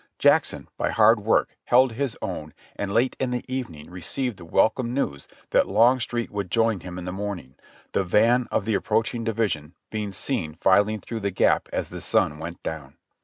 Jackson 0.17 0.67
by 0.77 0.89
hard 0.89 1.19
work 1.19 1.55
held 1.65 1.91
his 1.91 2.17
own 2.23 2.55
and 2.75 2.91
late 2.91 3.15
in 3.19 3.29
the 3.29 3.45
evening 3.47 3.87
received 3.87 4.37
the 4.37 4.45
welcome 4.45 4.95
news 4.95 5.27
that 5.51 5.67
Longstreet 5.67 6.31
would 6.31 6.49
join 6.49 6.79
him 6.79 6.97
in 6.97 7.05
the 7.05 7.11
morning, 7.11 7.53
the 7.91 8.03
van 8.03 8.47
of 8.49 8.65
the 8.65 8.73
ap 8.75 8.85
proaching 8.85 9.23
division 9.23 9.75
being 9.91 10.11
seen 10.11 10.55
filing 10.55 11.01
through 11.01 11.19
the 11.19 11.29
gap 11.29 11.69
as 11.71 11.89
the 11.89 12.01
sun 12.01 12.39
went 12.39 12.63
down. 12.63 12.97